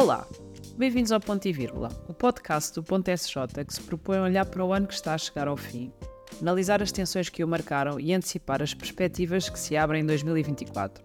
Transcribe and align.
Olá, 0.00 0.28
bem-vindos 0.76 1.10
ao 1.10 1.18
Ponto 1.18 1.44
e 1.48 1.52
Vírgula, 1.52 1.88
o 2.06 2.14
podcast 2.14 2.72
do 2.72 2.84
Ponto 2.84 3.10
SJ 3.10 3.64
que 3.66 3.74
se 3.74 3.80
propõe 3.80 4.18
a 4.18 4.22
olhar 4.22 4.46
para 4.46 4.64
o 4.64 4.72
ano 4.72 4.86
que 4.86 4.94
está 4.94 5.12
a 5.12 5.18
chegar 5.18 5.48
ao 5.48 5.56
fim, 5.56 5.92
analisar 6.40 6.80
as 6.80 6.92
tensões 6.92 7.28
que 7.28 7.42
o 7.42 7.48
marcaram 7.48 7.98
e 7.98 8.14
antecipar 8.14 8.62
as 8.62 8.72
perspectivas 8.72 9.48
que 9.48 9.58
se 9.58 9.76
abrem 9.76 10.02
em 10.02 10.06
2024. 10.06 11.02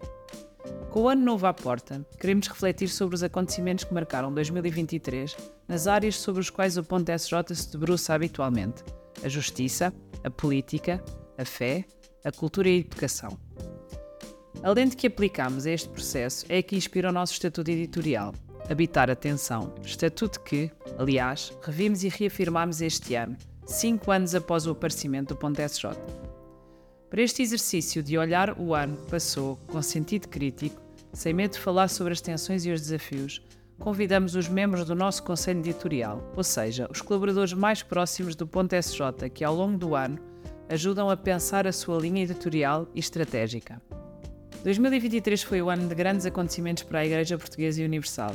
Com 0.92 1.02
o 1.02 1.08
ano 1.08 1.24
novo 1.24 1.44
à 1.44 1.52
porta, 1.52 2.06
queremos 2.20 2.46
refletir 2.46 2.86
sobre 2.86 3.16
os 3.16 3.24
acontecimentos 3.24 3.82
que 3.82 3.92
marcaram 3.92 4.32
2023 4.32 5.36
nas 5.66 5.88
áreas 5.88 6.14
sobre 6.14 6.42
as 6.42 6.48
quais 6.48 6.76
o 6.76 6.84
Ponto 6.84 7.10
SJ 7.10 7.52
se 7.52 7.72
debruça 7.72 8.14
habitualmente: 8.14 8.84
a 9.24 9.28
justiça, 9.28 9.92
a 10.22 10.30
política, 10.30 11.02
a 11.36 11.44
fé, 11.44 11.84
a 12.24 12.30
cultura 12.30 12.68
e 12.68 12.76
a 12.76 12.78
educação. 12.78 13.36
A 14.62 14.70
lente 14.70 14.96
que 14.96 15.08
aplicamos 15.08 15.66
a 15.66 15.72
este 15.72 15.88
processo 15.88 16.46
é 16.48 16.58
a 16.58 16.62
que 16.62 16.76
inspira 16.76 17.08
o 17.08 17.12
nosso 17.12 17.32
estatuto 17.32 17.68
editorial, 17.72 18.32
Habitar 18.68 19.10
a 19.10 19.14
Tensão, 19.14 19.74
estatuto 19.82 20.40
que, 20.40 20.70
aliás, 20.98 21.52
revimos 21.62 22.02
e 22.02 22.08
reafirmamos 22.08 22.80
este 22.80 23.14
ano, 23.14 23.36
cinco 23.66 24.10
anos 24.10 24.34
após 24.34 24.66
o 24.66 24.70
aparecimento 24.70 25.34
do 25.34 25.36
Ponto 25.36 25.60
SJ. 25.60 25.90
Para 27.10 27.22
este 27.22 27.42
exercício 27.42 28.02
de 28.02 28.16
olhar 28.16 28.58
o 28.58 28.74
ano 28.74 28.96
que 28.96 29.10
passou 29.10 29.56
com 29.66 29.82
sentido 29.82 30.28
crítico, 30.28 30.80
sem 31.12 31.34
medo 31.34 31.52
de 31.52 31.60
falar 31.60 31.88
sobre 31.88 32.14
as 32.14 32.22
tensões 32.22 32.64
e 32.64 32.72
os 32.72 32.80
desafios, 32.80 33.42
convidamos 33.78 34.34
os 34.34 34.48
membros 34.48 34.86
do 34.86 34.94
nosso 34.94 35.22
Conselho 35.24 35.60
Editorial, 35.60 36.32
ou 36.34 36.42
seja, 36.42 36.88
os 36.90 37.02
colaboradores 37.02 37.52
mais 37.52 37.82
próximos 37.82 38.34
do 38.34 38.46
Ponto 38.46 38.74
SJ 38.74 39.28
que, 39.32 39.44
ao 39.44 39.54
longo 39.54 39.76
do 39.76 39.94
ano, 39.94 40.18
ajudam 40.70 41.10
a 41.10 41.16
pensar 41.18 41.66
a 41.66 41.72
sua 41.72 42.00
linha 42.00 42.22
editorial 42.22 42.88
e 42.94 42.98
estratégica. 42.98 43.80
2023 44.64 45.42
foi 45.42 45.60
o 45.60 45.68
ano 45.68 45.86
de 45.86 45.94
grandes 45.94 46.24
acontecimentos 46.24 46.82
para 46.82 47.00
a 47.00 47.06
Igreja 47.06 47.36
Portuguesa 47.36 47.82
e 47.82 47.84
Universal, 47.84 48.34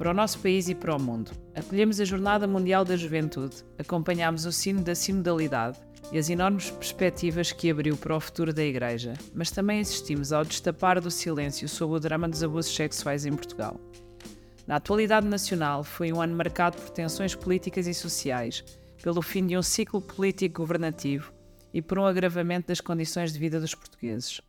para 0.00 0.12
o 0.12 0.14
nosso 0.14 0.38
país 0.38 0.66
e 0.66 0.74
para 0.74 0.96
o 0.96 0.98
mundo. 0.98 1.30
Acolhemos 1.54 2.00
a 2.00 2.06
Jornada 2.06 2.46
Mundial 2.46 2.86
da 2.86 2.96
Juventude, 2.96 3.56
acompanhámos 3.78 4.46
o 4.46 4.50
sino 4.50 4.82
da 4.82 4.94
sinodalidade 4.94 5.78
e 6.10 6.16
as 6.16 6.30
enormes 6.30 6.70
perspectivas 6.70 7.52
que 7.52 7.70
abriu 7.70 7.98
para 7.98 8.16
o 8.16 8.20
futuro 8.20 8.50
da 8.50 8.64
Igreja, 8.64 9.12
mas 9.34 9.50
também 9.50 9.78
assistimos 9.78 10.32
ao 10.32 10.42
destapar 10.42 10.98
do 11.02 11.10
silêncio 11.10 11.68
sobre 11.68 11.98
o 11.98 12.00
drama 12.00 12.26
dos 12.30 12.42
abusos 12.42 12.74
sexuais 12.74 13.26
em 13.26 13.32
Portugal. 13.34 13.78
Na 14.66 14.76
atualidade 14.76 15.26
nacional, 15.26 15.84
foi 15.84 16.10
um 16.10 16.22
ano 16.22 16.34
marcado 16.34 16.78
por 16.78 16.88
tensões 16.88 17.34
políticas 17.34 17.86
e 17.86 17.92
sociais, 17.92 18.64
pelo 19.02 19.20
fim 19.20 19.46
de 19.46 19.54
um 19.54 19.62
ciclo 19.62 20.00
político 20.00 20.62
governativo 20.62 21.30
e 21.74 21.82
por 21.82 21.98
um 21.98 22.06
agravamento 22.06 22.68
das 22.68 22.80
condições 22.80 23.34
de 23.34 23.38
vida 23.38 23.60
dos 23.60 23.74
portugueses. 23.74 24.40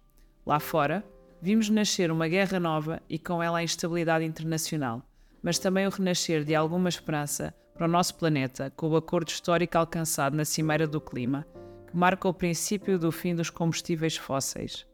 Lá 0.46 0.62
fora, 0.62 1.04
vimos 1.42 1.70
nascer 1.70 2.10
uma 2.10 2.30
guerra 2.30 2.58
nova 2.58 3.02
e 3.10 3.20
com 3.20 3.44
ela 3.44 3.58
a 3.58 3.64
instabilidade 3.64 4.24
internacional, 4.24 5.06
mas 5.42 5.60
também 5.60 5.88
o 5.88 5.90
renascer 5.90 6.44
de 6.44 6.56
alguma 6.56 6.90
esperança 6.90 7.54
para 7.74 7.86
o 7.86 7.90
nosso 7.90 8.16
planeta 8.16 8.72
com 8.76 8.90
o 8.90 8.96
acordo 8.96 9.30
histórico 9.30 9.78
alcançado 9.78 10.36
na 10.36 10.46
Cimeira 10.46 10.86
do 10.88 11.02
Clima, 11.02 11.46
que 11.88 11.98
marca 11.98 12.28
o 12.28 12.34
princípio 12.34 13.00
do 13.00 13.12
fim 13.12 13.34
dos 13.34 13.50
combustíveis 13.50 14.16
fósseis. 14.18 14.86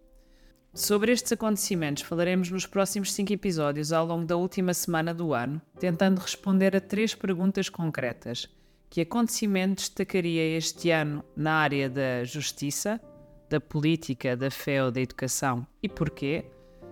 Sobre 0.74 1.12
estes 1.12 1.32
acontecimentos 1.32 2.04
falaremos 2.04 2.52
nos 2.52 2.68
próximos 2.68 3.12
cinco 3.12 3.34
episódios 3.34 3.92
ao 3.92 4.06
longo 4.06 4.26
da 4.26 4.38
última 4.38 4.74
semana 4.74 5.14
do 5.14 5.34
ano, 5.34 5.62
tentando 5.80 6.22
responder 6.22 6.76
a 6.76 6.80
três 6.80 7.16
perguntas 7.16 7.68
concretas. 7.68 8.48
Que 8.90 9.02
acontecimento 9.02 9.78
destacaria 9.78 10.56
este 10.56 10.92
ano 10.92 11.24
na 11.36 11.54
área 11.54 11.90
da 11.90 12.24
justiça, 12.24 13.02
da 13.50 13.60
política, 13.60 14.38
da 14.38 14.52
fé 14.52 14.84
ou 14.84 14.92
da 14.92 15.02
educação 15.02 15.66
e 15.82 15.90
porquê, 15.90 16.46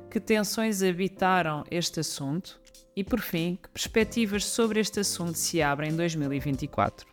que 0.09 0.19
tensões 0.19 0.81
habitaram 0.81 1.63
este 1.69 1.99
assunto 1.99 2.59
e, 2.95 3.03
por 3.03 3.19
fim, 3.19 3.57
que 3.61 3.69
perspectivas 3.69 4.45
sobre 4.45 4.79
este 4.79 4.99
assunto 4.99 5.35
se 5.35 5.61
abrem 5.61 5.91
em 5.91 5.95
2024. 5.95 7.05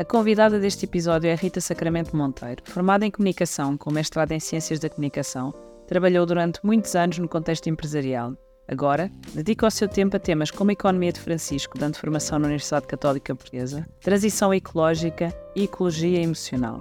A 0.00 0.04
convidada 0.06 0.58
deste 0.58 0.86
episódio 0.86 1.28
é 1.28 1.34
Rita 1.34 1.60
Sacramento 1.60 2.16
Monteiro. 2.16 2.62
Formada 2.64 3.04
em 3.04 3.10
Comunicação, 3.10 3.76
com 3.76 3.92
mestrado 3.92 4.32
em 4.32 4.40
Ciências 4.40 4.78
da 4.78 4.88
Comunicação, 4.88 5.52
trabalhou 5.86 6.24
durante 6.24 6.58
muitos 6.64 6.96
anos 6.96 7.18
no 7.18 7.28
contexto 7.28 7.68
empresarial. 7.68 8.34
Agora, 8.66 9.10
dedica 9.34 9.66
o 9.66 9.70
seu 9.70 9.86
tempo 9.86 10.16
a 10.16 10.18
temas 10.18 10.50
como 10.50 10.70
a 10.70 10.72
economia 10.72 11.12
de 11.12 11.20
Francisco, 11.20 11.78
dando 11.78 11.98
formação 11.98 12.38
na 12.38 12.46
Universidade 12.46 12.86
Católica 12.86 13.34
Portuguesa, 13.34 13.86
transição 14.00 14.54
ecológica 14.54 15.36
e 15.54 15.64
ecologia 15.64 16.22
emocional. 16.22 16.78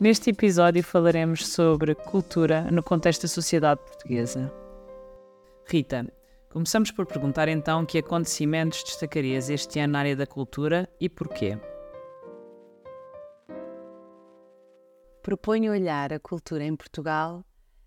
Neste 0.00 0.30
episódio 0.30 0.82
falaremos 0.82 1.46
sobre 1.46 1.94
cultura 1.94 2.62
no 2.62 2.82
contexto 2.82 3.22
da 3.22 3.28
sociedade 3.28 3.80
portuguesa. 3.80 4.52
Rita, 5.68 6.12
começamos 6.50 6.90
por 6.90 7.06
perguntar 7.06 7.46
então 7.46 7.86
que 7.86 7.98
acontecimentos 7.98 8.82
destacarias 8.82 9.48
este 9.48 9.78
ano 9.78 9.92
na 9.92 10.00
área 10.00 10.16
da 10.16 10.26
cultura 10.26 10.88
e 11.00 11.08
porquê? 11.08 11.56
Proponho 15.22 15.70
olhar 15.70 16.12
a 16.12 16.18
cultura 16.18 16.64
em 16.64 16.74
Portugal 16.74 17.44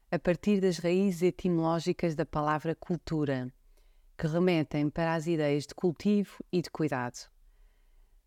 a 0.10 0.18
partir 0.18 0.62
das 0.62 0.78
raízes 0.78 1.22
etimológicas 1.22 2.16
da 2.16 2.26
palavra 2.26 2.74
cultura, 2.74 3.52
que 4.18 4.26
remetem 4.26 4.90
para 4.90 5.14
as 5.14 5.28
ideias 5.28 5.68
de 5.68 5.76
cultivo 5.76 6.38
e 6.50 6.62
de 6.62 6.70
cuidado. 6.70 7.30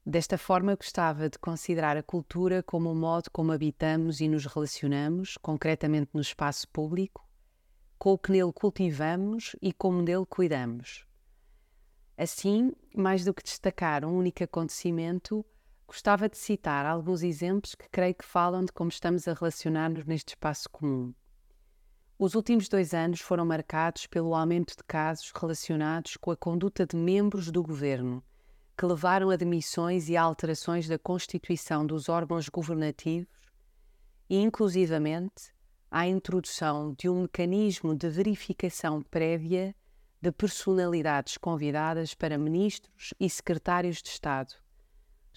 Desta 0.05 0.37
forma, 0.37 0.77
gostava 0.77 1.31
de 1.31 1.39
considerar 1.39 1.97
a 1.97 2.03
cultura 2.03 2.63
como 2.63 2.93
o 2.93 2.95
modo 2.95 3.31
como 3.31 3.51
habitamos 3.51 4.21
e 4.21 4.29
nos 4.29 4.45
relacionamos, 4.45 5.39
concretamente 5.39 6.11
no 6.13 6.21
espaço 6.21 6.69
público, 6.69 7.27
com 7.99 8.13
o 8.13 8.19
que 8.19 8.31
nele 8.31 8.53
cultivamos 8.53 9.57
e 9.63 9.73
como 9.73 10.03
dele 10.03 10.27
cuidamos. 10.27 11.07
Assim, 12.15 12.73
mais 12.95 13.25
do 13.25 13.33
que 13.33 13.43
destacar 13.43 14.05
um 14.05 14.19
único 14.19 14.45
acontecimento, 14.45 15.45
Gostava 15.89 16.29
de 16.29 16.37
citar 16.37 16.85
alguns 16.85 17.23
exemplos 17.23 17.75
que 17.75 17.89
creio 17.89 18.15
que 18.15 18.25
falam 18.25 18.63
de 18.63 18.71
como 18.71 18.91
estamos 18.91 19.27
a 19.27 19.33
relacionar-nos 19.33 20.05
neste 20.05 20.35
espaço 20.35 20.69
comum. 20.69 21.15
Os 22.19 22.35
últimos 22.35 22.69
dois 22.69 22.93
anos 22.93 23.23
foram 23.23 23.47
marcados 23.47 24.07
pelo 24.07 24.35
aumento 24.35 24.77
de 24.77 24.85
casos 24.87 25.33
relacionados 25.35 26.19
com 26.19 26.31
a 26.31 26.37
conduta 26.37 26.85
de 26.85 26.95
membros 26.95 27.51
do 27.51 27.63
governo, 27.63 28.23
que 28.77 28.85
levaram 28.85 29.31
a 29.31 29.37
demissões 29.37 30.11
e 30.11 30.17
a 30.17 30.23
alterações 30.23 30.87
da 30.87 30.99
constituição 30.99 31.87
dos 31.87 32.11
órgãos 32.11 32.51
governativos 32.51 33.49
e, 34.29 34.37
inclusivamente, 34.37 35.55
à 35.91 36.07
introdução 36.07 36.95
de 36.99 37.09
um 37.09 37.23
mecanismo 37.23 37.97
de 37.97 38.11
verificação 38.11 39.01
prévia 39.01 39.75
de 40.21 40.31
personalidades 40.33 41.39
convidadas 41.39 42.13
para 42.13 42.37
ministros 42.37 43.15
e 43.19 43.31
secretários 43.31 44.03
de 44.03 44.11
Estado 44.11 44.55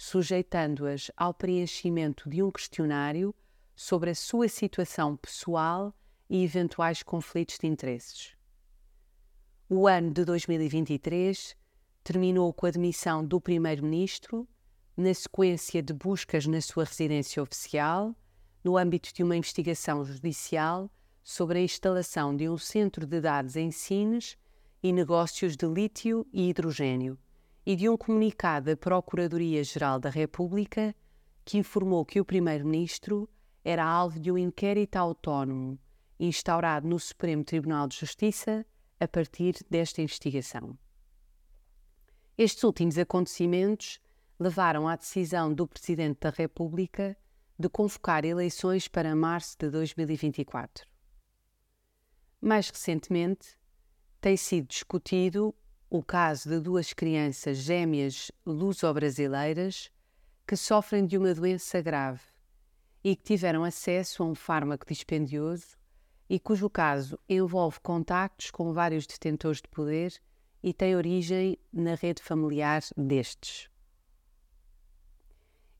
sujeitando-as 0.01 1.11
ao 1.15 1.31
preenchimento 1.31 2.27
de 2.27 2.41
um 2.41 2.49
questionário 2.49 3.35
sobre 3.75 4.09
a 4.09 4.15
sua 4.15 4.47
situação 4.49 5.15
pessoal 5.15 5.93
e 6.27 6.43
eventuais 6.43 7.03
conflitos 7.03 7.59
de 7.59 7.67
interesses. 7.67 8.35
O 9.69 9.87
ano 9.87 10.09
de 10.09 10.25
2023 10.25 11.55
terminou 12.03 12.51
com 12.51 12.65
a 12.65 12.71
demissão 12.71 13.23
do 13.23 13.39
Primeiro-Ministro, 13.39 14.47
na 14.97 15.13
sequência 15.13 15.83
de 15.83 15.93
buscas 15.93 16.47
na 16.47 16.61
sua 16.61 16.85
residência 16.85 17.41
oficial, 17.43 18.15
no 18.63 18.77
âmbito 18.77 19.13
de 19.13 19.21
uma 19.21 19.37
investigação 19.37 20.03
judicial 20.03 20.89
sobre 21.23 21.59
a 21.59 21.61
instalação 21.61 22.35
de 22.35 22.49
um 22.49 22.57
centro 22.57 23.05
de 23.05 23.21
dados 23.21 23.55
em 23.55 23.69
Sines 23.69 24.35
e 24.81 24.91
negócios 24.91 25.55
de 25.55 25.67
lítio 25.67 26.25
e 26.33 26.49
hidrogênio 26.49 27.19
e 27.65 27.75
de 27.75 27.87
um 27.87 27.95
comunicado 27.97 28.67
da 28.67 28.77
Procuradoria-Geral 28.77 29.99
da 29.99 30.09
República 30.09 30.95
que 31.45 31.57
informou 31.57 32.05
que 32.05 32.19
o 32.19 32.25
Primeiro-Ministro 32.25 33.29
era 33.63 33.85
alvo 33.85 34.19
de 34.19 34.31
um 34.31 34.37
inquérito 34.37 34.95
autónomo 34.95 35.79
instaurado 36.19 36.87
no 36.87 36.99
Supremo 36.99 37.43
Tribunal 37.43 37.87
de 37.87 37.97
Justiça 37.97 38.65
a 38.99 39.07
partir 39.07 39.55
desta 39.69 40.01
investigação. 40.01 40.77
Estes 42.37 42.63
últimos 42.63 42.97
acontecimentos 42.97 43.99
levaram 44.39 44.87
à 44.87 44.95
decisão 44.95 45.53
do 45.53 45.67
Presidente 45.67 46.19
da 46.21 46.29
República 46.29 47.17
de 47.57 47.69
convocar 47.69 48.25
eleições 48.25 48.87
para 48.87 49.15
março 49.15 49.55
de 49.59 49.69
2024. 49.69 50.85
Mais 52.39 52.69
recentemente, 52.69 53.55
tem 54.19 54.35
sido 54.35 54.67
discutido 54.67 55.53
o 55.93 56.01
caso 56.01 56.47
de 56.47 56.57
duas 56.57 56.93
crianças 56.93 57.57
gêmeas 57.57 58.31
luso-brasileiras 58.45 59.91
que 60.47 60.55
sofrem 60.55 61.05
de 61.05 61.17
uma 61.17 61.33
doença 61.33 61.81
grave 61.81 62.21
e 63.03 63.13
que 63.13 63.23
tiveram 63.23 63.65
acesso 63.65 64.23
a 64.23 64.25
um 64.25 64.33
fármaco 64.33 64.85
dispendioso 64.87 65.77
e 66.29 66.39
cujo 66.39 66.69
caso 66.69 67.19
envolve 67.27 67.81
contactos 67.81 68.49
com 68.51 68.71
vários 68.71 69.05
detentores 69.05 69.57
de 69.57 69.67
poder 69.67 70.13
e 70.63 70.73
tem 70.73 70.95
origem 70.95 71.57
na 71.73 71.95
rede 71.95 72.23
familiar 72.23 72.81
destes. 72.95 73.69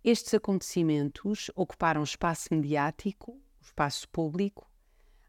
Estes 0.04 0.34
acontecimentos 0.34 1.50
ocuparam 1.56 2.04
espaço 2.04 2.50
mediático, 2.52 3.32
o 3.62 3.64
espaço 3.64 4.10
público, 4.10 4.70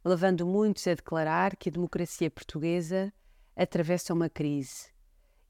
levando 0.05 0.45
muitos 0.45 0.89
a 0.89 0.95
declarar 0.95 1.55
que 1.55 1.69
a 1.69 1.73
democracia 1.73 2.29
portuguesa 2.29 3.13
atravessa 3.57 4.15
uma 4.15 4.29
crise 4.29 4.91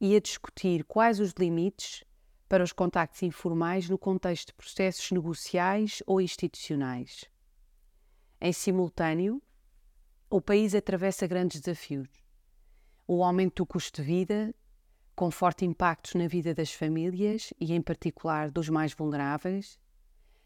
e 0.00 0.16
a 0.16 0.20
discutir 0.20 0.84
quais 0.84 1.20
os 1.20 1.32
limites 1.38 2.04
para 2.48 2.64
os 2.64 2.72
contactos 2.72 3.22
informais 3.22 3.88
no 3.88 3.96
contexto 3.96 4.48
de 4.48 4.54
processos 4.54 5.10
negociais 5.10 6.02
ou 6.06 6.20
institucionais. 6.20 7.24
Em 8.40 8.52
simultâneo, 8.52 9.40
o 10.28 10.40
país 10.40 10.74
atravessa 10.74 11.26
grandes 11.26 11.60
desafios. 11.60 12.08
O 13.06 13.22
aumento 13.22 13.62
do 13.62 13.66
custo 13.66 14.02
de 14.02 14.06
vida, 14.06 14.54
com 15.14 15.30
forte 15.30 15.64
impacto 15.64 16.18
na 16.18 16.26
vida 16.26 16.54
das 16.54 16.72
famílias 16.72 17.52
e, 17.60 17.72
em 17.72 17.80
particular, 17.80 18.50
dos 18.50 18.68
mais 18.68 18.92
vulneráveis, 18.92 19.78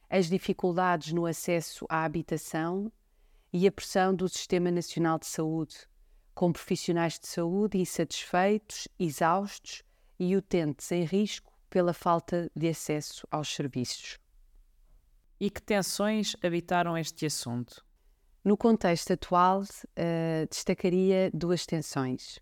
as 0.09 0.29
dificuldades 0.29 1.13
no 1.13 1.27
acesso 1.27 1.87
à 1.89 2.05
habitação 2.05 2.93
e 3.53 3.67
a 3.67 3.73
pressão 3.73 4.15
do 4.15 4.29
Sistema 4.29 4.71
Nacional 4.71 5.19
de 5.19 5.27
Saúde, 5.27 5.89
com 6.37 6.53
profissionais 6.53 7.19
de 7.19 7.27
saúde 7.27 7.79
insatisfeitos, 7.79 8.87
exaustos 9.01 9.83
e 10.19 10.37
utentes 10.37 10.93
em 10.93 11.03
risco 11.03 11.51
pela 11.71 11.95
falta 11.95 12.51
de 12.55 12.69
acesso 12.69 13.27
aos 13.31 13.49
serviços. 13.49 14.19
E 15.41 15.49
que 15.49 15.63
tensões 15.63 16.37
habitaram 16.45 16.97
este 16.97 17.25
assunto? 17.25 17.83
No 18.45 18.55
contexto 18.55 19.15
atual, 19.15 19.63
uh, 19.63 20.47
destacaria 20.51 21.31
duas 21.33 21.65
tensões. 21.65 22.39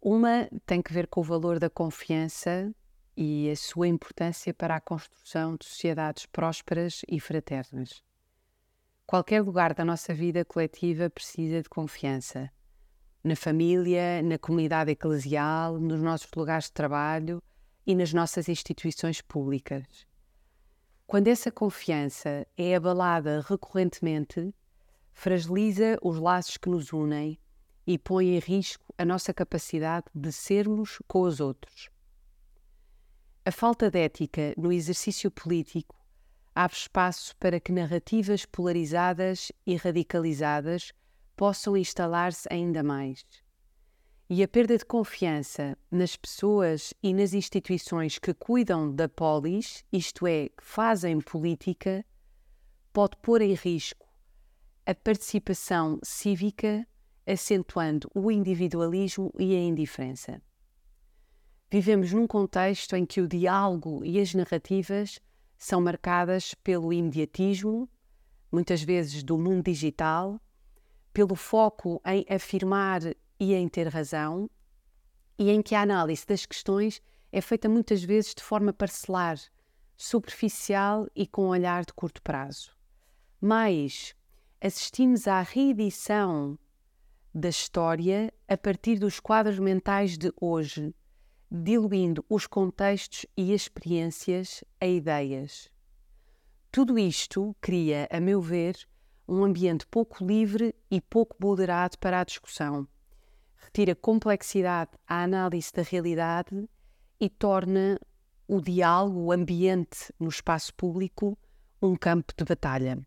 Uma 0.00 0.48
tem 0.64 0.80
que 0.80 0.92
ver 0.92 1.08
com 1.08 1.20
o 1.20 1.24
valor 1.24 1.58
da 1.58 1.68
confiança 1.68 2.72
e 3.16 3.50
a 3.50 3.56
sua 3.56 3.88
importância 3.88 4.54
para 4.54 4.76
a 4.76 4.80
construção 4.80 5.56
de 5.56 5.66
sociedades 5.66 6.26
prósperas 6.26 7.02
e 7.08 7.18
fraternas. 7.18 8.04
Qualquer 9.04 9.42
lugar 9.42 9.74
da 9.74 9.84
nossa 9.84 10.14
vida 10.14 10.44
coletiva 10.44 11.10
precisa 11.10 11.60
de 11.60 11.68
confiança. 11.68 12.50
Na 13.24 13.34
família, 13.34 14.20
na 14.22 14.38
comunidade 14.38 14.90
eclesial, 14.90 15.80
nos 15.80 15.98
nossos 15.98 16.28
lugares 16.36 16.66
de 16.66 16.72
trabalho 16.72 17.42
e 17.86 17.94
nas 17.94 18.12
nossas 18.12 18.50
instituições 18.50 19.22
públicas. 19.22 20.06
Quando 21.06 21.28
essa 21.28 21.50
confiança 21.50 22.46
é 22.54 22.74
abalada 22.74 23.42
recorrentemente, 23.48 24.54
fragiliza 25.14 25.96
os 26.02 26.18
laços 26.18 26.58
que 26.58 26.68
nos 26.68 26.92
unem 26.92 27.38
e 27.86 27.96
põe 27.96 28.36
em 28.36 28.38
risco 28.38 28.84
a 28.98 29.06
nossa 29.06 29.32
capacidade 29.32 30.04
de 30.14 30.30
sermos 30.30 30.98
com 31.08 31.22
os 31.22 31.40
outros. 31.40 31.88
A 33.42 33.50
falta 33.50 33.90
de 33.90 34.00
ética 34.00 34.52
no 34.54 34.70
exercício 34.70 35.30
político 35.30 35.96
abre 36.54 36.76
espaço 36.76 37.34
para 37.38 37.58
que 37.58 37.72
narrativas 37.72 38.44
polarizadas 38.44 39.50
e 39.66 39.76
radicalizadas 39.76 40.92
possam 41.36 41.76
instalar-se 41.76 42.48
ainda 42.50 42.82
mais. 42.82 43.24
E 44.28 44.42
a 44.42 44.48
perda 44.48 44.78
de 44.78 44.84
confiança 44.84 45.76
nas 45.90 46.16
pessoas 46.16 46.94
e 47.02 47.12
nas 47.12 47.34
instituições 47.34 48.18
que 48.18 48.32
cuidam 48.32 48.94
da 48.94 49.08
polis, 49.08 49.84
isto 49.92 50.26
é, 50.26 50.48
que 50.48 50.64
fazem 50.64 51.20
política, 51.20 52.04
pode 52.92 53.16
pôr 53.18 53.42
em 53.42 53.54
risco 53.54 54.04
a 54.86 54.94
participação 54.94 55.98
cívica, 56.02 56.86
acentuando 57.26 58.10
o 58.14 58.30
individualismo 58.30 59.32
e 59.38 59.54
a 59.54 59.60
indiferença. 59.60 60.42
Vivemos 61.70 62.12
num 62.12 62.26
contexto 62.26 62.94
em 62.94 63.06
que 63.06 63.20
o 63.20 63.26
diálogo 63.26 64.04
e 64.04 64.20
as 64.20 64.34
narrativas 64.34 65.18
são 65.56 65.80
marcadas 65.80 66.54
pelo 66.54 66.92
imediatismo, 66.92 67.88
muitas 68.52 68.82
vezes 68.82 69.22
do 69.22 69.38
mundo 69.38 69.64
digital, 69.64 70.38
pelo 71.14 71.36
foco 71.36 72.02
em 72.04 72.26
afirmar 72.28 73.00
e 73.38 73.54
em 73.54 73.68
ter 73.68 73.86
razão, 73.86 74.50
e 75.38 75.48
em 75.48 75.62
que 75.62 75.74
a 75.74 75.82
análise 75.82 76.26
das 76.26 76.44
questões 76.44 77.00
é 77.32 77.40
feita 77.40 77.68
muitas 77.68 78.02
vezes 78.02 78.34
de 78.34 78.42
forma 78.42 78.72
parcelar, 78.72 79.38
superficial 79.96 81.06
e 81.14 81.24
com 81.24 81.46
um 81.46 81.48
olhar 81.48 81.84
de 81.84 81.92
curto 81.92 82.20
prazo. 82.20 82.76
Mas 83.40 84.14
assistimos 84.60 85.28
à 85.28 85.40
reedição 85.40 86.58
da 87.32 87.48
história 87.48 88.32
a 88.48 88.56
partir 88.56 88.98
dos 88.98 89.20
quadros 89.20 89.58
mentais 89.58 90.18
de 90.18 90.32
hoje, 90.40 90.92
diluindo 91.50 92.24
os 92.28 92.46
contextos 92.46 93.24
e 93.36 93.52
experiências 93.52 94.64
a 94.80 94.86
ideias. 94.86 95.70
Tudo 96.72 96.98
isto 96.98 97.54
cria, 97.60 98.08
a 98.10 98.18
meu 98.18 98.40
ver, 98.40 98.76
um 99.26 99.44
ambiente 99.44 99.86
pouco 99.86 100.24
livre 100.24 100.74
e 100.90 101.00
pouco 101.00 101.36
moderado 101.40 101.98
para 101.98 102.20
a 102.20 102.24
discussão. 102.24 102.86
Retira 103.56 103.94
complexidade 103.94 104.92
à 105.06 105.22
análise 105.22 105.72
da 105.72 105.82
realidade 105.82 106.68
e 107.18 107.28
torna 107.28 107.98
o 108.46 108.60
diálogo, 108.60 109.20
o 109.20 109.32
ambiente 109.32 110.12
no 110.20 110.28
espaço 110.28 110.74
público, 110.74 111.38
um 111.80 111.96
campo 111.96 112.32
de 112.36 112.44
batalha. 112.44 112.98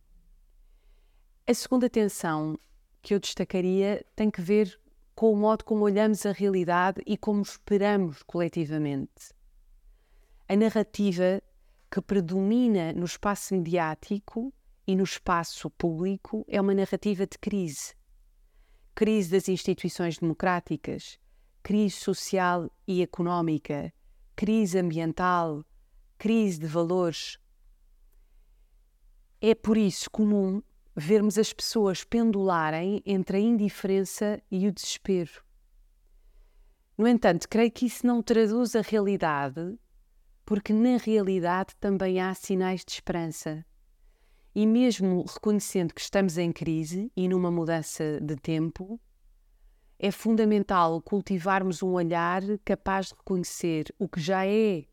A 1.45 1.53
segunda 1.53 1.89
tensão 1.89 2.59
que 3.01 3.13
eu 3.13 3.19
destacaria 3.19 4.05
tem 4.15 4.29
que 4.29 4.41
ver 4.41 4.79
com 5.15 5.31
o 5.31 5.35
modo 5.35 5.63
como 5.63 5.83
olhamos 5.83 6.25
a 6.25 6.31
realidade 6.31 7.01
e 7.05 7.17
como 7.17 7.41
esperamos 7.41 8.21
coletivamente. 8.23 9.33
A 10.49 10.55
narrativa 10.55 11.41
que 11.89 12.01
predomina 12.01 12.91
no 12.93 13.05
espaço 13.05 13.55
mediático 13.55 14.53
e 14.87 14.95
no 14.95 15.03
espaço 15.03 15.69
público 15.71 16.45
é 16.47 16.61
uma 16.61 16.73
narrativa 16.73 17.27
de 17.27 17.37
crise. 17.37 17.93
Crise 18.95 19.29
das 19.29 19.49
instituições 19.49 20.17
democráticas, 20.17 21.19
crise 21.61 21.97
social 21.97 22.71
e 22.87 23.01
económica, 23.01 23.93
crise 24.33 24.79
ambiental, 24.79 25.65
crise 26.17 26.59
de 26.59 26.67
valores. 26.67 27.37
É 29.41 29.53
por 29.53 29.75
isso 29.75 30.09
comum 30.09 30.63
vermos 30.95 31.37
as 31.37 31.51
pessoas 31.51 32.03
pendularem 32.05 33.03
entre 33.05 33.37
a 33.37 33.39
indiferença 33.41 34.41
e 34.49 34.67
o 34.67 34.71
desespero. 34.71 35.43
No 36.97 37.07
entanto, 37.07 37.47
creio 37.47 37.71
que 37.71 37.85
isso 37.85 38.07
não 38.07 38.23
traduz 38.23 38.75
a 38.75 38.81
realidade, 38.81 39.77
porque 40.45 40.71
na 40.71 40.97
realidade 40.97 41.75
também 41.75 42.19
há 42.19 42.33
sinais 42.33 42.83
de 42.83 42.93
esperança. 42.93 43.63
E 44.59 44.65
mesmo 44.65 45.23
reconhecendo 45.31 45.93
que 45.93 46.01
estamos 46.01 46.35
em 46.35 46.51
crise 46.51 47.11
e 47.15 47.27
numa 47.29 47.51
mudança 47.51 48.19
de 48.19 48.35
tempo, 48.35 48.99
é 49.99 50.09
fundamental 50.09 50.99
cultivarmos 50.99 51.83
um 51.83 51.91
olhar 51.91 52.41
capaz 52.65 53.09
de 53.09 53.13
reconhecer 53.13 53.93
o 53.99 54.09
que 54.09 54.19
já 54.19 54.47
é 54.47 54.85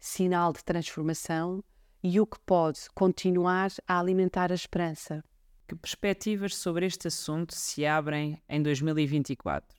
sinal 0.00 0.52
de 0.52 0.64
transformação 0.64 1.62
e 2.02 2.18
o 2.18 2.26
que 2.26 2.40
pode 2.40 2.80
continuar 2.96 3.70
a 3.86 4.00
alimentar 4.00 4.50
a 4.50 4.56
esperança. 4.56 5.22
Que 5.68 5.76
perspectivas 5.76 6.56
sobre 6.56 6.84
este 6.84 7.06
assunto 7.06 7.54
se 7.54 7.86
abrem 7.86 8.42
em 8.48 8.60
2024? 8.60 9.78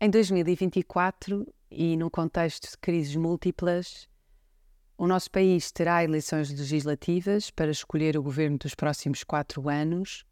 Em 0.00 0.08
2024, 0.08 1.46
e 1.70 1.94
num 1.94 2.08
contexto 2.08 2.70
de 2.70 2.78
crises 2.78 3.16
múltiplas, 3.16 4.08
o 5.02 5.08
nosso 5.08 5.28
país 5.32 5.72
terá 5.72 6.04
eleições 6.04 6.48
legislativas 6.48 7.50
para 7.50 7.72
escolher 7.72 8.16
o 8.16 8.22
governo 8.22 8.56
dos 8.56 8.72
próximos 8.72 9.24
quatro 9.24 9.68
anos. 9.68 10.24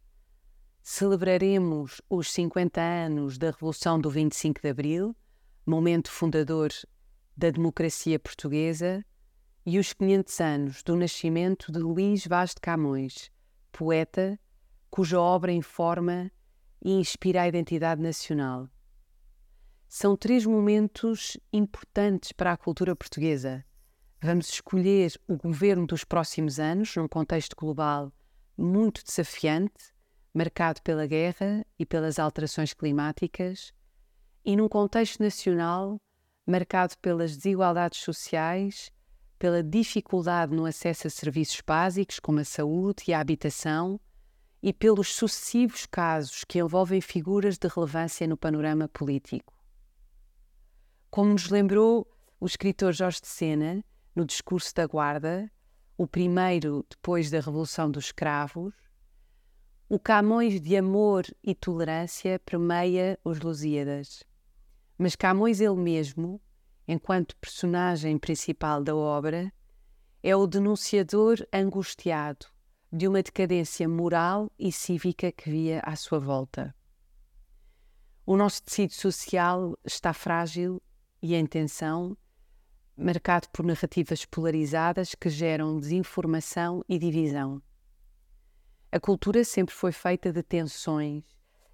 Celebraremos 0.81 2.01
os 2.09 2.31
50 2.31 2.79
anos 2.79 3.37
da 3.37 3.51
Revolução 3.51 3.99
do 3.99 4.09
25 4.09 4.61
de 4.61 4.69
Abril, 4.69 5.13
momento 5.65 6.09
fundador 6.09 6.69
da 7.35 7.49
democracia 7.49 8.17
portuguesa, 8.17 9.03
e 9.65 9.77
os 9.77 9.91
500 9.91 10.39
anos 10.39 10.83
do 10.83 10.95
nascimento 10.95 11.69
de 11.69 11.79
Luís 11.79 12.25
Vaz 12.25 12.51
de 12.51 12.61
Camões, 12.61 13.29
poeta 13.73 14.39
cuja 14.89 15.19
obra 15.19 15.51
informa 15.51 16.31
e 16.81 16.93
inspira 16.93 17.41
a 17.41 17.47
identidade 17.49 18.01
nacional. 18.01 18.69
São 19.89 20.15
três 20.15 20.45
momentos 20.45 21.35
importantes 21.51 22.31
para 22.31 22.53
a 22.53 22.57
cultura 22.57 22.95
portuguesa. 22.95 23.65
Vamos 24.23 24.49
escolher 24.49 25.19
o 25.27 25.35
governo 25.35 25.87
dos 25.87 26.03
próximos 26.03 26.59
anos, 26.59 26.95
num 26.95 27.07
contexto 27.07 27.55
global 27.55 28.13
muito 28.55 29.03
desafiante, 29.03 29.91
marcado 30.31 30.79
pela 30.83 31.07
guerra 31.07 31.65
e 31.79 31.87
pelas 31.87 32.19
alterações 32.19 32.71
climáticas, 32.71 33.73
e 34.45 34.55
num 34.55 34.69
contexto 34.69 35.23
nacional 35.23 35.99
marcado 36.45 36.95
pelas 36.99 37.35
desigualdades 37.35 38.01
sociais, 38.01 38.91
pela 39.39 39.63
dificuldade 39.63 40.55
no 40.55 40.65
acesso 40.65 41.07
a 41.07 41.09
serviços 41.09 41.59
básicos 41.65 42.19
como 42.19 42.41
a 42.41 42.45
saúde 42.45 43.05
e 43.07 43.13
a 43.15 43.19
habitação 43.19 43.99
e 44.61 44.71
pelos 44.71 45.15
sucessivos 45.15 45.87
casos 45.87 46.43
que 46.43 46.59
envolvem 46.59 47.01
figuras 47.01 47.57
de 47.57 47.67
relevância 47.67 48.27
no 48.27 48.37
panorama 48.37 48.87
político. 48.87 49.51
Como 51.09 51.31
nos 51.31 51.49
lembrou 51.49 52.05
o 52.39 52.45
escritor 52.45 52.93
Jorge 52.93 53.21
de 53.21 53.27
Sena, 53.27 53.83
no 54.15 54.25
discurso 54.25 54.73
da 54.75 54.85
Guarda, 54.85 55.51
o 55.97 56.07
primeiro 56.07 56.85
depois 56.89 57.29
da 57.29 57.39
Revolução 57.39 57.89
dos 57.89 58.05
Escravos, 58.05 58.73
o 59.87 59.99
Camões 59.99 60.61
de 60.61 60.77
amor 60.77 61.25
e 61.43 61.53
tolerância 61.53 62.39
permeia 62.39 63.19
os 63.23 63.39
Lusíadas. 63.39 64.23
Mas 64.97 65.15
Camões 65.15 65.59
ele 65.59 65.75
mesmo, 65.75 66.41
enquanto 66.87 67.35
personagem 67.37 68.17
principal 68.17 68.83
da 68.83 68.95
obra, 68.95 69.51
é 70.23 70.35
o 70.35 70.47
denunciador 70.47 71.45
angustiado 71.51 72.45
de 72.91 73.07
uma 73.07 73.23
decadência 73.23 73.87
moral 73.87 74.51
e 74.57 74.71
cívica 74.71 75.31
que 75.31 75.49
via 75.49 75.79
à 75.81 75.95
sua 75.95 76.19
volta. 76.19 76.75
O 78.25 78.37
nosso 78.37 78.63
tecido 78.63 78.93
social 78.93 79.77
está 79.83 80.13
frágil 80.13 80.81
e 81.21 81.35
em 81.35 81.45
tensão, 81.45 82.17
marcado 82.97 83.47
por 83.49 83.65
narrativas 83.65 84.25
polarizadas 84.25 85.15
que 85.15 85.29
geram 85.29 85.79
desinformação 85.79 86.83
e 86.87 86.99
divisão. 86.99 87.61
A 88.91 88.99
cultura 88.99 89.43
sempre 89.43 89.73
foi 89.73 89.91
feita 89.91 90.31
de 90.31 90.43
tensões 90.43 91.23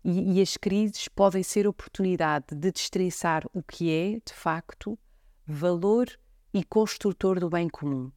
e, 0.04 0.38
e 0.38 0.42
as 0.42 0.56
crises 0.56 1.08
podem 1.08 1.44
ser 1.44 1.68
oportunidade 1.68 2.56
de 2.56 2.72
destrinçar 2.72 3.44
o 3.54 3.64
que 3.64 3.92
é, 3.92 4.22
de 4.26 4.34
facto, 4.34 4.98
valor 5.46 6.08
e 6.54 6.64
construtor 6.64 7.40
do 7.40 7.50
bem 7.50 7.68
comum. 7.68 8.12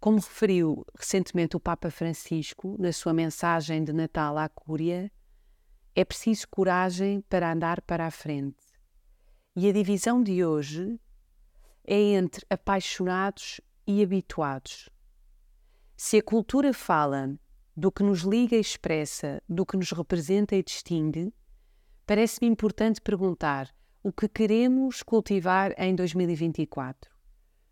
Como 0.00 0.16
referiu 0.16 0.84
recentemente 0.98 1.56
o 1.56 1.60
Papa 1.60 1.90
Francisco 1.90 2.76
na 2.78 2.92
sua 2.92 3.12
mensagem 3.12 3.84
de 3.84 3.92
Natal 3.92 4.36
à 4.36 4.48
Cúria, 4.48 5.12
é 5.94 6.04
preciso 6.04 6.48
coragem 6.48 7.20
para 7.28 7.52
andar 7.52 7.80
para 7.82 8.06
a 8.06 8.10
frente. 8.10 8.56
E 9.54 9.68
a 9.68 9.72
divisão 9.72 10.22
de 10.22 10.44
hoje 10.44 10.98
é 11.84 11.98
entre 12.14 12.44
apaixonados 12.48 13.60
e 13.86 14.02
habituados. 14.02 14.88
Se 15.96 16.18
a 16.18 16.22
cultura 16.22 16.72
fala 16.72 17.38
do 17.76 17.90
que 17.90 18.02
nos 18.02 18.20
liga 18.20 18.56
e 18.56 18.60
expressa, 18.60 19.42
do 19.48 19.64
que 19.64 19.76
nos 19.76 19.90
representa 19.92 20.54
e 20.54 20.62
distingue, 20.62 21.32
parece-me 22.06 22.48
importante 22.48 23.00
perguntar 23.00 23.72
o 24.02 24.12
que 24.12 24.28
queremos 24.28 25.02
cultivar 25.02 25.72
em 25.78 25.94
2024. 25.94 27.10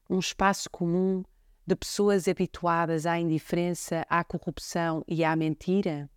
Um 0.09 0.19
espaço 0.19 0.71
comum 0.71 1.23
de 1.67 1.77
pessoas 1.77 2.27
habituadas 2.27 3.07
à 3.07 3.19
indiferença, 3.19 4.07
à 4.09 4.25
corrupção 4.25 5.05
e 5.07 5.25
à 5.25 5.37
mentira? 5.37 6.11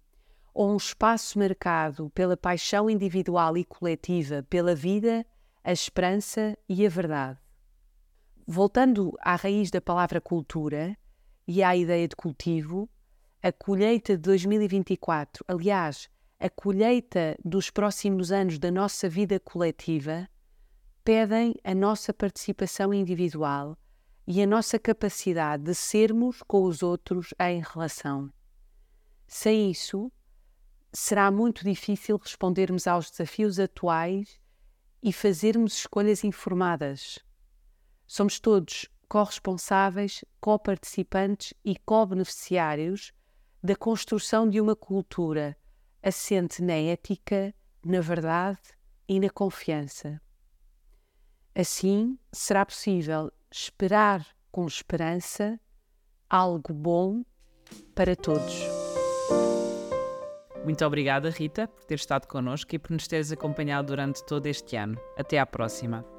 Ou 0.53 0.71
um 0.71 0.77
espaço 0.77 1.38
marcado 1.38 2.09
pela 2.12 2.38
paixão 2.38 2.89
individual 2.89 3.57
e 3.57 3.65
coletiva 3.65 4.45
pela 4.50 4.75
vida, 4.75 5.25
a 5.63 5.71
esperança 5.71 6.57
e 6.69 6.85
a 6.85 6.89
verdade? 6.89 7.42
Voltando 8.45 9.13
à 9.21 9.38
raiz 9.38 9.71
da 9.71 9.79
palavra 9.79 10.19
cultura 10.19 10.97
e 11.47 11.63
à 11.63 11.77
ideia 11.77 12.05
de 12.05 12.15
cultivo, 12.15 12.89
a 13.41 13.53
colheita 13.53 14.17
de 14.17 14.21
2024, 14.21 15.45
aliás, 15.47 16.09
a 16.41 16.50
colheita 16.50 17.38
dos 17.43 17.69
próximos 17.69 18.33
anos 18.33 18.59
da 18.59 18.69
nossa 18.69 19.07
vida 19.07 19.39
coletiva, 19.39 20.27
pedem 21.05 21.55
a 21.63 21.73
nossa 21.73 22.13
participação 22.13 22.93
individual 22.93 23.77
e 24.27 24.41
a 24.41 24.47
nossa 24.47 24.77
capacidade 24.77 25.63
de 25.63 25.73
sermos 25.73 26.43
com 26.45 26.63
os 26.63 26.83
outros 26.83 27.33
em 27.39 27.62
relação. 27.62 28.29
Sem 29.25 29.71
isso, 29.71 30.12
será 30.91 31.31
muito 31.31 31.63
difícil 31.63 32.17
respondermos 32.17 32.88
aos 32.88 33.09
desafios 33.09 33.57
atuais 33.57 34.38
e 35.01 35.13
fazermos 35.13 35.75
escolhas 35.75 36.25
informadas. 36.25 37.19
Somos 38.05 38.39
todos 38.39 38.88
corresponsáveis, 39.07 40.25
coparticipantes 40.41 41.53
e 41.63 41.75
co-beneficiários 41.75 43.13
da 43.62 43.75
construção 43.75 44.50
de 44.50 44.60
uma 44.60 44.75
cultura 44.75 45.55
assente 46.01 46.62
na 46.62 46.74
ética, 46.74 47.53
na 47.83 48.01
verdade 48.01 48.60
e 49.07 49.19
na 49.19 49.29
confiança. 49.29 50.22
Assim, 51.55 52.17
será 52.31 52.65
possível 52.65 53.31
esperar 53.51 54.25
com 54.51 54.65
esperança 54.65 55.60
algo 56.29 56.74
bom 56.74 57.24
para 57.93 58.15
todos. 58.15 58.62
Muito 60.63 60.83
obrigada, 60.86 61.29
Rita, 61.29 61.67
por 61.67 61.83
ter 61.86 61.95
estado 61.95 62.27
connosco 62.27 62.74
e 62.74 62.79
por 62.79 62.91
nos 62.91 63.07
teres 63.07 63.31
acompanhado 63.31 63.88
durante 63.88 64.24
todo 64.25 64.48
este 64.48 64.75
ano. 64.75 64.98
Até 65.17 65.38
à 65.38 65.45
próxima. 65.45 66.12